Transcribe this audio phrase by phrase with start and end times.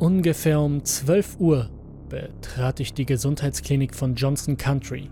[0.00, 1.68] Ungefähr um 12 Uhr
[2.08, 5.10] betrat ich die Gesundheitsklinik von Johnson Country.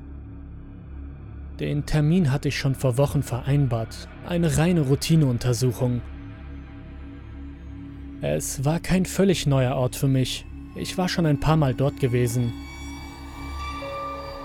[1.60, 6.00] Den Termin hatte ich schon vor Wochen vereinbart, eine reine Routineuntersuchung.
[8.22, 12.00] Es war kein völlig neuer Ort für mich, ich war schon ein paar Mal dort
[12.00, 12.54] gewesen.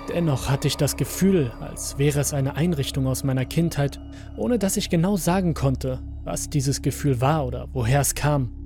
[0.10, 4.02] Dennoch hatte ich das Gefühl, als wäre es eine Einrichtung aus meiner Kindheit,
[4.36, 8.63] ohne dass ich genau sagen konnte, was dieses Gefühl war oder woher es kam.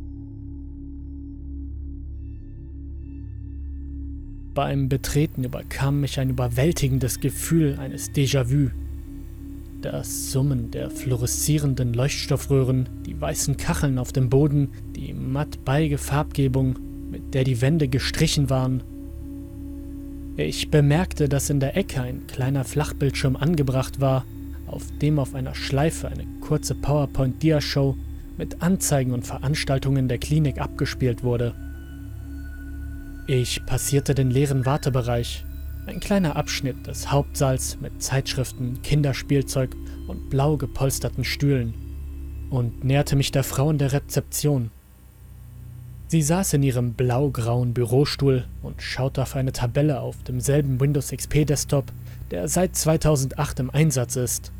[4.57, 8.71] Beim Betreten überkam mich ein überwältigendes Gefühl eines Déjà-vu.
[9.83, 16.79] Das Summen der fluoreszierenden Leuchtstoffröhren, die weißen Kacheln auf dem Boden, die matt beige Farbgebung,
[17.11, 18.81] mit der die Wände gestrichen waren.
[20.37, 24.25] Ich bemerkte, dass in der Ecke ein kleiner Flachbildschirm angebracht war,
[24.65, 27.95] auf dem auf einer Schleife eine kurze PowerPoint-Dia-Show
[28.39, 31.53] mit Anzeigen und Veranstaltungen der Klinik abgespielt wurde.
[33.29, 35.43] Ich passierte den leeren Wartebereich,
[35.85, 39.75] ein kleiner Abschnitt des Hauptsaals mit Zeitschriften, Kinderspielzeug
[40.07, 41.73] und blau gepolsterten Stühlen,
[42.49, 44.71] und näherte mich der Frau in der Rezeption.
[46.07, 51.45] Sie saß in ihrem blau-grauen Bürostuhl und schaute auf eine Tabelle auf demselben Windows XP
[51.45, 51.91] Desktop,
[52.31, 54.53] der seit 2008 im Einsatz ist.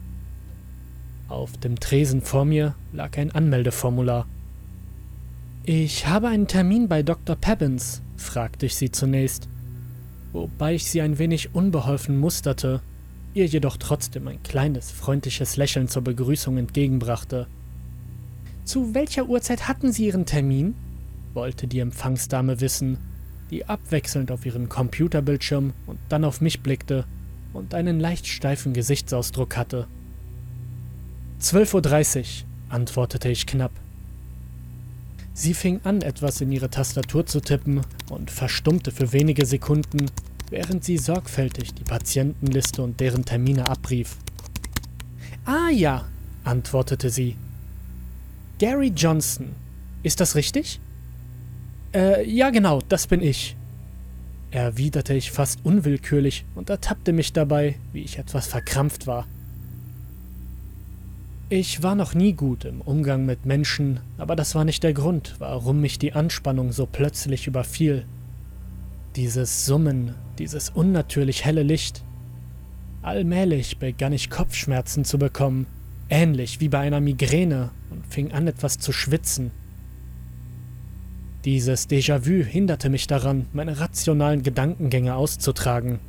[1.30, 4.28] Auf dem Tresen vor mir lag ein Anmeldeformular.
[5.70, 7.36] Ich habe einen Termin bei Dr.
[7.36, 9.50] Pebbins, fragte ich sie zunächst,
[10.32, 12.80] wobei ich sie ein wenig unbeholfen musterte,
[13.34, 17.48] ihr jedoch trotzdem ein kleines, freundliches Lächeln zur Begrüßung entgegenbrachte.
[18.64, 20.74] Zu welcher Uhrzeit hatten Sie Ihren Termin?
[21.34, 22.98] wollte die Empfangsdame wissen,
[23.52, 27.04] die abwechselnd auf ihren Computerbildschirm und dann auf mich blickte
[27.52, 29.86] und einen leicht steifen Gesichtsausdruck hatte.
[31.42, 32.26] 12.30 Uhr,
[32.70, 33.72] antwortete ich knapp.
[35.40, 40.08] Sie fing an, etwas in ihre Tastatur zu tippen und verstummte für wenige Sekunden,
[40.50, 44.18] während sie sorgfältig die Patientenliste und deren Termine abrief.
[45.46, 46.06] Ah ja,
[46.44, 47.36] antwortete sie.
[48.58, 49.50] Gary Johnson.
[50.02, 50.80] Ist das richtig?
[51.94, 53.56] Äh, ja genau, das bin ich.
[54.50, 59.28] Erwiderte ich fast unwillkürlich und ertappte mich dabei, wie ich etwas verkrampft war.
[61.50, 65.36] Ich war noch nie gut im Umgang mit Menschen, aber das war nicht der Grund,
[65.40, 68.06] warum mich die Anspannung so plötzlich überfiel.
[69.16, 72.04] Dieses Summen, dieses unnatürlich helle Licht.
[73.02, 75.68] Allmählich begann ich Kopfschmerzen zu bekommen,
[76.10, 79.52] ähnlich wie bei einer Migräne, und fing an etwas zu schwitzen.
[81.46, 86.00] Dieses Déjà-vu hinderte mich daran, meine rationalen Gedankengänge auszutragen.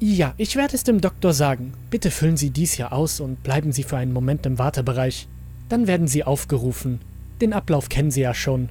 [0.00, 1.72] Ja, ich werde es dem Doktor sagen.
[1.90, 5.28] Bitte füllen Sie dies hier aus und bleiben Sie für einen Moment im Wartebereich.
[5.68, 7.00] Dann werden Sie aufgerufen.
[7.40, 8.68] Den Ablauf kennen Sie ja schon.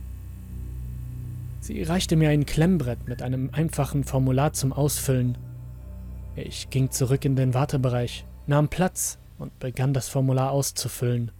[1.62, 5.38] Sie reichte mir ein Klemmbrett mit einem einfachen Formular zum Ausfüllen.
[6.36, 11.32] Ich ging zurück in den Wartebereich, nahm Platz und begann das Formular auszufüllen.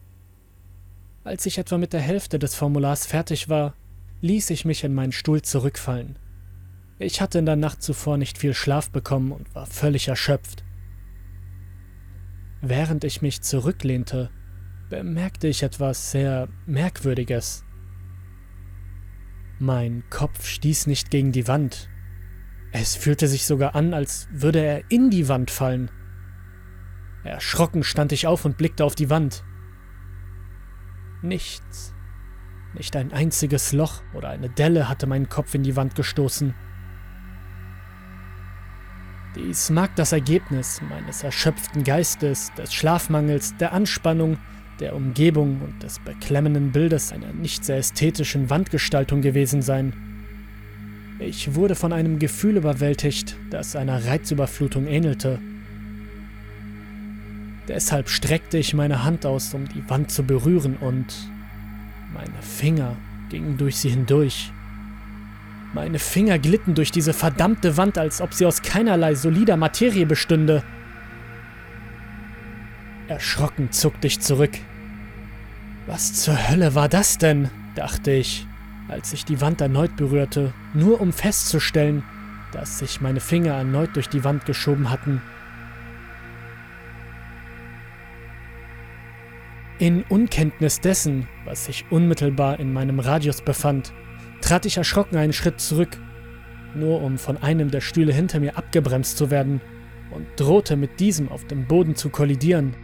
[1.26, 3.74] Als ich etwa mit der Hälfte des Formulars fertig war,
[4.22, 6.18] ließ ich mich in meinen Stuhl zurückfallen.
[7.00, 10.64] Ich hatte in der Nacht zuvor nicht viel Schlaf bekommen und war völlig erschöpft.
[12.62, 14.30] Während ich mich zurücklehnte,
[14.90, 17.66] bemerkte ich etwas sehr Merkwürdiges.
[19.60, 21.90] Mein Kopf stieß nicht gegen die Wand.
[22.72, 25.92] Es fühlte sich sogar an, als würde er in die Wand fallen.
[27.24, 29.44] Erschrocken stand ich auf und blickte auf die Wand.
[31.22, 31.94] Nichts.
[32.74, 36.54] Nicht ein einziges Loch oder eine Delle hatte meinen Kopf in die Wand gestoßen.
[39.36, 44.38] Dies mag das Ergebnis meines erschöpften Geistes, des Schlafmangels, der Anspannung,
[44.80, 49.94] der Umgebung und des beklemmenden Bildes einer nicht sehr ästhetischen Wandgestaltung gewesen sein.
[51.20, 55.40] Ich wurde von einem Gefühl überwältigt, das einer Reizüberflutung ähnelte.
[57.68, 61.08] Deshalb streckte ich meine Hand aus, um die Wand zu berühren, und
[62.14, 62.98] meine Finger
[63.30, 64.52] gingen durch sie hindurch.
[65.74, 70.64] Meine Finger glitten durch diese verdammte Wand, als ob sie aus keinerlei solider Materie bestünde.
[73.08, 74.52] Erschrocken zuckte ich zurück.
[75.88, 77.50] Was zur Hölle war das denn?
[77.76, 78.46] dachte ich,
[78.88, 82.04] als ich die Wand erneut berührte, nur um festzustellen,
[82.52, 85.24] dass sich meine Finger erneut durch die Wand geschoben hatten.
[89.80, 93.92] In Unkenntnis dessen, was sich unmittelbar in meinem Radius befand,
[94.44, 95.98] trat ich erschrocken einen Schritt zurück,
[96.76, 99.62] nur um von einem der Stühle hinter mir abgebremst zu werden
[100.12, 102.76] und drohte mit diesem auf dem Boden zu kollidieren.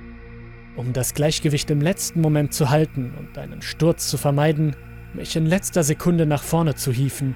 [0.78, 4.76] Um das Gleichgewicht im letzten Moment zu halten und einen Sturz zu vermeiden,
[5.14, 7.36] mich in letzter Sekunde nach vorne zu hieven.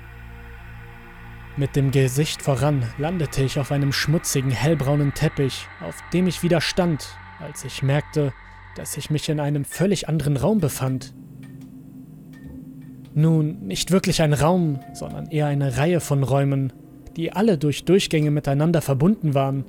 [1.57, 6.61] Mit dem Gesicht voran landete ich auf einem schmutzigen, hellbraunen Teppich, auf dem ich wieder
[6.61, 7.09] stand,
[7.39, 8.31] als ich merkte,
[8.77, 11.13] dass ich mich in einem völlig anderen Raum befand.
[13.15, 16.73] Nun, nicht wirklich ein Raum, sondern eher eine Reihe von Räumen,
[17.15, 19.65] die alle durch Durchgänge miteinander verbunden waren.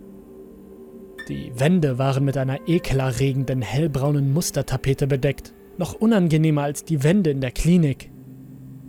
[1.28, 7.40] Die Wände waren mit einer ekelerregenden hellbraunen Mustertapete bedeckt, noch unangenehmer als die Wände in
[7.40, 8.10] der Klinik.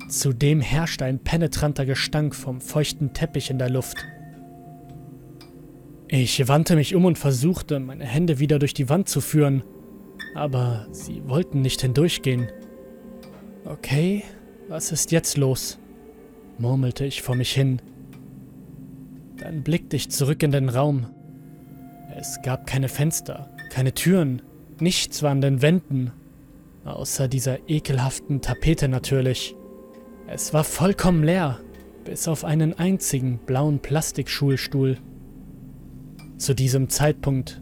[0.10, 4.06] Zudem herrschte ein penetranter Gestank vom feuchten Teppich in der Luft.
[6.08, 9.64] Ich wandte mich um und versuchte, meine Hände wieder durch die Wand zu führen,
[10.36, 12.50] aber sie wollten nicht hindurchgehen.
[13.66, 14.24] Okay,
[14.68, 15.78] was ist jetzt los?
[16.58, 17.82] murmelte ich vor mich hin.
[19.38, 21.08] Dann blickte ich zurück in den Raum.
[22.18, 24.42] Es gab keine Fenster, keine Türen,
[24.80, 26.12] nichts war an den Wänden,
[26.86, 29.56] außer dieser ekelhaften Tapete natürlich.
[30.28, 31.60] Es war vollkommen leer,
[32.06, 34.98] bis auf einen einzigen blauen Plastikschulstuhl.
[36.38, 37.62] Zu diesem Zeitpunkt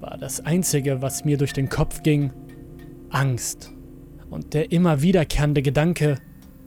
[0.00, 2.32] war das Einzige, was mir durch den Kopf ging,
[3.08, 3.72] Angst
[4.28, 6.18] und der immer wiederkehrende Gedanke,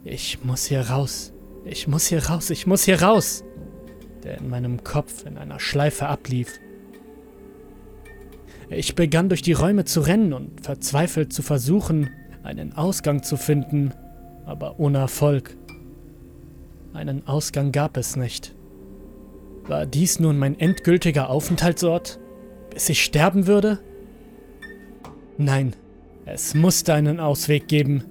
[0.04, 1.32] ich muss hier raus,
[1.64, 3.44] ich muss hier raus, ich muss hier raus,
[4.24, 6.60] der in meinem Kopf in einer Schleife ablief.
[8.70, 12.10] Ich begann durch die Räume zu rennen und verzweifelt zu versuchen,
[12.42, 13.92] einen Ausgang zu finden,
[14.44, 15.56] aber ohne Erfolg.
[16.92, 18.54] Einen Ausgang gab es nicht.
[19.66, 22.18] War dies nun mein endgültiger Aufenthaltsort,
[22.70, 23.78] bis ich sterben würde?
[25.36, 25.74] Nein,
[26.24, 28.04] es musste einen Ausweg geben.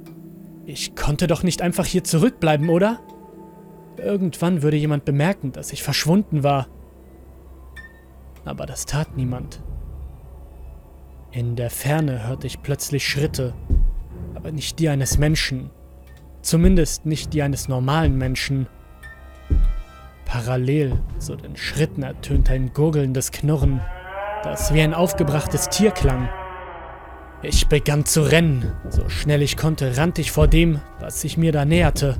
[0.69, 2.99] Ich konnte doch nicht einfach hier zurückbleiben, oder?
[3.95, 6.67] Irgendwann würde jemand bemerken, dass ich verschwunden war.
[8.43, 9.63] Aber das tat niemand.
[11.31, 13.53] In der Ferne hörte ich plötzlich Schritte,
[14.35, 15.69] aber nicht die eines Menschen.
[16.41, 18.67] Zumindest nicht die eines normalen Menschen.
[20.25, 23.79] Parallel zu den Schritten ertönte ein gurgelndes Knurren,
[24.43, 26.27] das wie ein aufgebrachtes Tier klang.
[27.43, 28.71] Ich begann zu rennen.
[28.89, 32.17] So schnell ich konnte, rannte ich vor dem, was sich mir da näherte.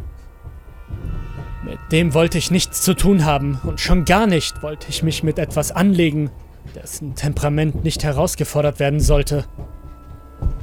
[1.64, 5.24] Mit dem wollte ich nichts zu tun haben und schon gar nicht wollte ich mich
[5.24, 6.30] mit etwas anlegen,
[6.76, 9.46] dessen Temperament nicht herausgefordert werden sollte.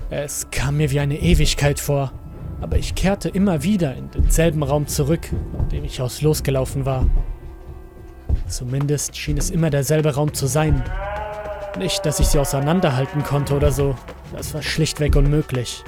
[0.08, 2.12] Es kam mir wie eine Ewigkeit vor,
[2.60, 7.06] aber ich kehrte immer wieder in denselben Raum zurück, von dem ich aus losgelaufen war.
[8.46, 10.82] Zumindest schien es immer derselbe Raum zu sein.
[11.76, 13.96] Nicht, dass ich sie auseinanderhalten konnte oder so,
[14.34, 15.84] das war schlichtweg unmöglich.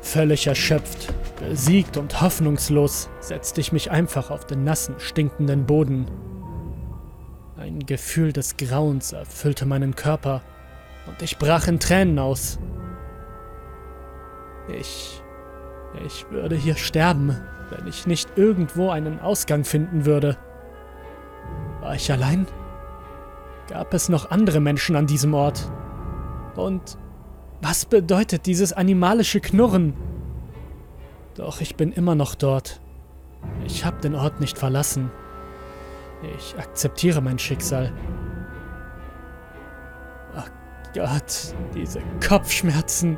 [0.00, 6.06] Völlig erschöpft, besiegt und hoffnungslos setzte ich mich einfach auf den nassen, stinkenden Boden.
[7.56, 10.42] Ein Gefühl des Grauens erfüllte meinen Körper
[11.06, 12.58] und ich brach in Tränen aus.
[14.68, 15.22] Ich
[16.06, 17.36] ich würde hier sterben,
[17.70, 20.36] wenn ich nicht irgendwo einen Ausgang finden würde.
[21.80, 22.46] War ich allein?
[23.68, 25.70] Gab es noch andere Menschen an diesem Ort?
[26.56, 26.96] Und
[27.62, 29.94] was bedeutet dieses animalische Knurren?
[31.36, 32.80] Doch ich bin immer noch dort.
[33.64, 35.10] Ich habe den Ort nicht verlassen.
[36.36, 37.92] Ich akzeptiere mein Schicksal.
[40.34, 40.50] Ach
[40.92, 43.16] Gott, diese Kopfschmerzen.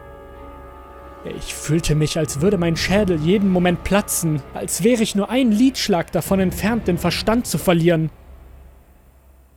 [1.36, 5.50] Ich fühlte mich, als würde mein Schädel jeden Moment platzen, als wäre ich nur ein
[5.50, 8.10] Liedschlag davon entfernt, den Verstand zu verlieren.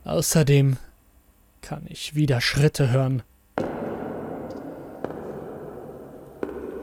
[0.04, 0.78] Außerdem
[1.60, 3.22] kann ich wieder Schritte hören.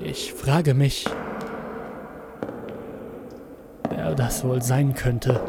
[0.08, 1.04] Ich frage mich,
[3.90, 5.42] wer das wohl sein könnte.